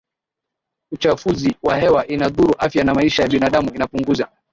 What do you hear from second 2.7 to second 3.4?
na maisha ya